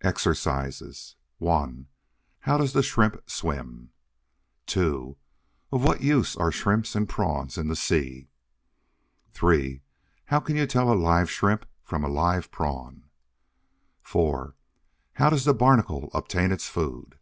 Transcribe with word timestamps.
EXERCISES 0.00 1.16
1. 1.40 1.88
How 2.40 2.56
does 2.56 2.72
the 2.72 2.82
Shrimp 2.82 3.22
swim? 3.28 3.90
2. 4.64 5.18
Of 5.72 5.84
what 5.84 6.00
use 6.00 6.36
are 6.36 6.50
Shrimps 6.50 6.94
and 6.94 7.06
Prawns 7.06 7.58
in 7.58 7.68
the 7.68 7.76
sea? 7.76 8.30
3. 9.34 9.82
How 10.24 10.40
can 10.40 10.56
you 10.56 10.66
tell 10.66 10.90
a 10.90 10.96
live 10.98 11.30
Shrimp 11.30 11.66
from 11.82 12.02
a 12.02 12.08
live 12.08 12.50
Prawn? 12.50 13.02
4. 14.00 14.54
How 15.12 15.28
does 15.28 15.44
the 15.44 15.52
Barnacle 15.52 16.08
obtain 16.14 16.50
its 16.50 16.66
food? 16.66 17.18